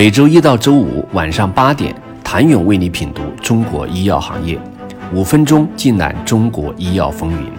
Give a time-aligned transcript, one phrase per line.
[0.00, 4.58] 每周一到周五晚上八点，谭勇为你品读中国医药行业，
[5.12, 7.52] 五分钟尽览中国医药风云。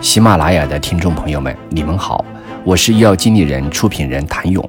[0.00, 2.24] 喜马拉雅的听众朋友们，你们好，
[2.64, 4.66] 我是医药经理人、出品人谭勇。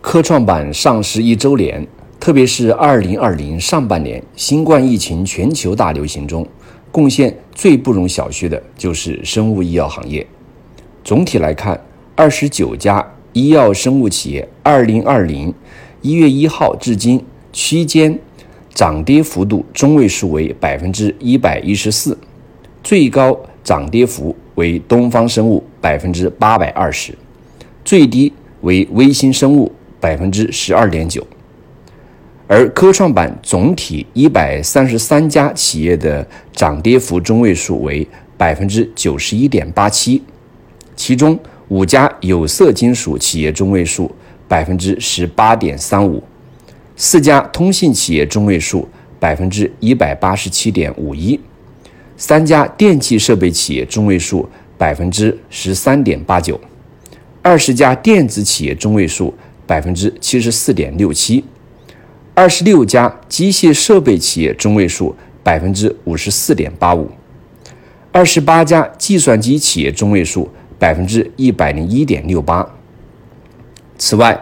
[0.00, 1.84] 科创板上市一周年，
[2.20, 6.46] 特别是二零二零上半年新冠疫情全球大流行中，
[6.92, 10.24] 贡献最不容小觑的就是生物医药行业。
[11.02, 11.80] 总体来看，
[12.14, 15.52] 二十九家医药生物企业，二零二零
[16.04, 18.18] 一月一号至今区间
[18.74, 22.18] 涨跌幅度中位数为百分之一百一十四，
[22.82, 27.16] 最高涨跌幅为东方生物百分之八百二十，
[27.86, 28.30] 最低
[28.60, 31.26] 为微星生物百分之十二点九。
[32.46, 40.22] 而科创板总体一百三十三家企业的涨跌幅中位数为百分之九十一点八七，
[40.94, 44.14] 其中五家有色金属企业中位数
[44.46, 46.22] 百分之十八点三五，
[46.96, 51.40] 四家通信企业中位数百分之一百八十七点五一，
[52.16, 56.60] 三家电气设备企业中位数百分之十三点八九，
[57.42, 59.34] 二十家电子企业中位数
[59.66, 61.44] 百分之七十四点六七。
[62.34, 67.08] 二十六家机械设备企业中位数百分之五十四点八五，
[68.10, 72.68] 二十八家计算机企业中位数百分之一百零一点六八。
[73.96, 74.38] 此外，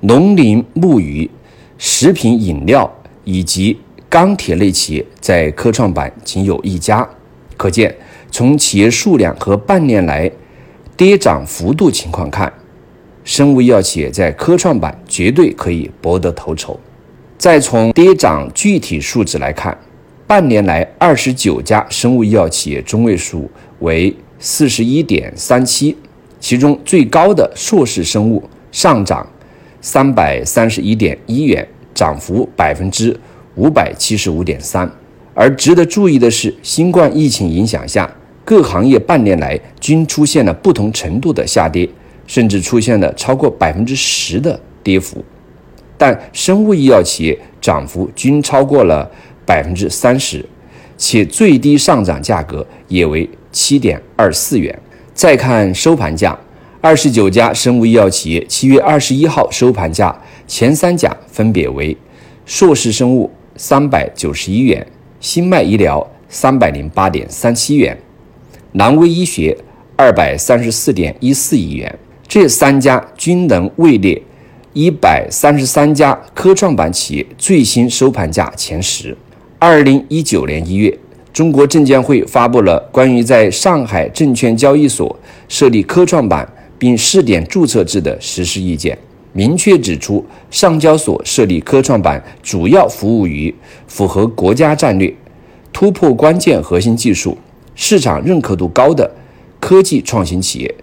[0.00, 1.30] 农林牧渔、
[1.78, 2.90] 食品饮料
[3.24, 7.08] 以及钢铁类企业在科创板仅有一家，
[7.56, 7.94] 可见
[8.30, 10.30] 从企业数量和半年来
[10.96, 12.52] 跌涨幅度情况看，
[13.24, 16.78] 生物医药企业在科创板绝对可以博得头筹。
[17.38, 19.76] 再从跌涨具体数值来看，
[20.26, 25.96] 半年来二十九家生物医药企业中位数为四十一点三七，
[26.38, 28.42] 其中最高的硕士生物
[28.72, 29.24] 上涨
[29.80, 33.16] 三百三十一点一元，涨幅百分之
[33.54, 34.90] 五百七十五点三。
[35.34, 38.10] 而值得注意的是，新冠疫情影响下，
[38.44, 41.88] 各行业半年来均出现了不同程度的下跌，
[42.26, 45.24] 甚至出现了超过百分之十的跌幅。
[45.96, 49.08] 但生物医药企业涨幅均超过了
[49.46, 50.44] 百分之三十，
[50.98, 54.76] 且最低上涨价格也为七点二四元。
[55.14, 56.38] 再看收盘价，
[56.84, 60.12] 二十九家生物医药企业七月二十一号收盘价
[60.48, 61.96] 前三甲分别为：
[62.44, 64.84] 硕士生物三百九十一元，
[65.20, 67.96] 新迈医疗三百零八点三七元，
[68.72, 69.56] 南威医学
[69.94, 71.96] 二百三十四点一四亿元。
[72.26, 74.20] 这三家均能位列。
[74.72, 79.16] 一百三十三家科创板企业最新收盘价前十。
[79.60, 80.98] 二零一九年一月，
[81.32, 85.14] 中国证监会发布了关于在上海证券交易所
[85.46, 86.50] 设立科创板
[86.82, 88.98] 并试点注册制的实施意见，
[89.32, 93.54] 明确指出，上交所设立科创板主要服务于
[93.86, 95.14] 符合国家战略、
[95.72, 97.38] 突破关键核心技术、
[97.76, 99.08] 市场认可度高的
[99.60, 100.74] 科技创新企业，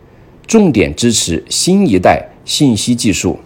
[0.47, 3.37] 重点支持新一代信息技术。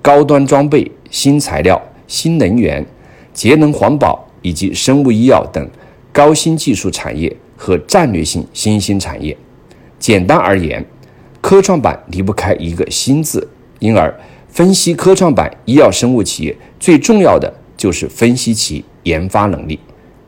[0.00, 2.82] 高端装备、新材料、新能源、
[3.34, 5.68] 节能环保以及生物医药等
[6.10, 9.36] 高新技术产业和战略性新兴产业。
[9.98, 10.82] 简单而言，
[11.42, 13.46] 科创板离不开一个“新”字，
[13.80, 19.78] 因而分析科创板医药生物企业最重要的就是分析其研发能力。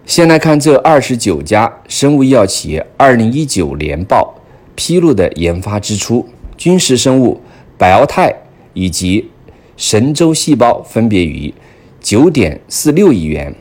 [0.04, 4.34] 先来看这二十九家生物医药企业二零一九年报
[4.74, 7.40] 披露的研发支出：君实生物、
[7.78, 8.34] 百奥泰
[8.74, 9.30] 以及。
[9.76, 11.52] 神州细胞分别于
[12.00, 13.52] 九点四六亿元、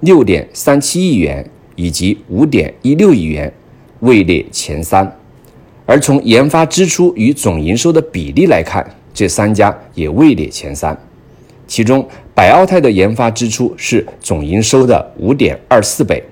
[0.00, 3.50] 六点三七亿元以及五点一六亿元
[4.00, 5.10] 位列前三，
[5.86, 10.98] 而从研发支出与总营收的比例来看，这三家也位列前三。
[11.66, 16.22] 其中，百奥泰的研发支出是总营收的五点二四倍，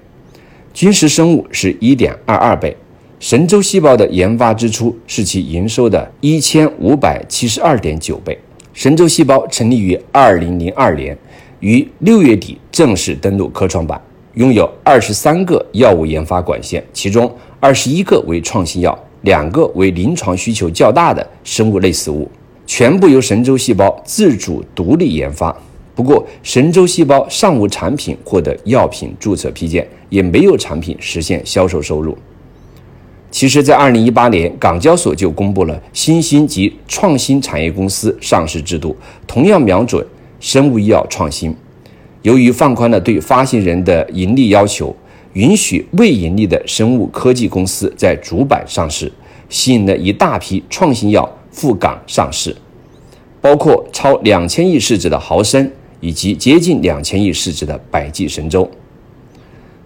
[0.73, 2.77] 君实生物是一点二二倍，
[3.21, 8.39] 神州细胞的研发支出是其营收的一千五百七十二点九倍。
[8.75, 11.17] 神州细胞成立于二零零二年，
[11.61, 14.01] 于六月底正式登陆科创板，
[14.35, 22.31] 拥有二十三个药物研发管线，其中二十一个为创新药，两个为临床需求较大的生物类似物，
[22.67, 25.57] 全部由神州细胞自主独立研发。
[25.95, 32.17] 不过，神州细胞尚无产品获得药品注册批件，也没有产品实现销售收入。
[33.31, 38.97] 其实，在二零一八年，港交所就公布了新兴及创新产业公司上市制度，
[39.27, 40.05] 同样瞄准
[40.41, 41.55] 生物医药创新。
[42.23, 44.95] 由于放宽了对发行人的盈利要求，
[45.35, 49.11] 允许未盈利的生物科技公司在主板上市，
[49.49, 52.55] 吸引了一大批创新药赴港上市，
[53.41, 55.71] 包括超两千亿市值的豪生
[56.01, 58.71] 以及接近两千亿市值的百济神州。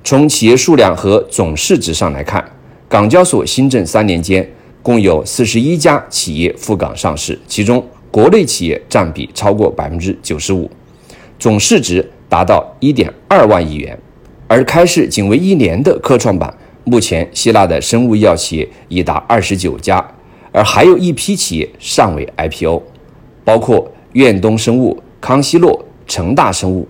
[0.03, 2.45] 从企业数量和总市值上来看，
[2.89, 4.49] 港交所新政三年间
[4.83, 10.69] 共有四十一家企业赴港上市，其中国内企业占比超过百分之九十五，
[11.39, 13.97] 总市值达到一点二万亿元。
[14.49, 16.53] 而开市仅为一年的科创板，
[16.85, 20.05] 目前希腊的生物医药企业已达二十九家，
[20.53, 22.83] 而还有一批企业尚未 IPO，
[23.45, 26.87] 包括苑东生物、康希诺、成大生物。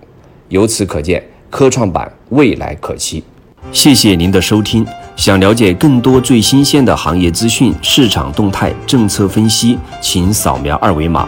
[0.49, 3.23] 由此可见，科创板未来可期。
[3.71, 4.85] 谢谢您的收听。
[5.15, 11.27] 想了解更多最新鲜的行业资讯、市场动态、政策分析，请扫描二维码